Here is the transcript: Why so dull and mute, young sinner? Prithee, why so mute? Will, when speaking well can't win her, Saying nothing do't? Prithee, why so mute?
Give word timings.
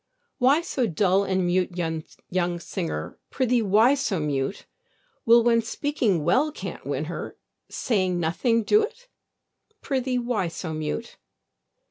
Why 0.39 0.61
so 0.61 0.87
dull 0.87 1.23
and 1.25 1.45
mute, 1.45 1.77
young 1.77 2.59
sinner? 2.59 3.19
Prithee, 3.29 3.61
why 3.61 3.93
so 3.93 4.19
mute? 4.19 4.65
Will, 5.27 5.43
when 5.43 5.61
speaking 5.61 6.23
well 6.23 6.51
can't 6.51 6.87
win 6.87 7.05
her, 7.05 7.37
Saying 7.69 8.19
nothing 8.19 8.63
do't? 8.63 9.07
Prithee, 9.83 10.17
why 10.17 10.47
so 10.47 10.73
mute? 10.73 11.17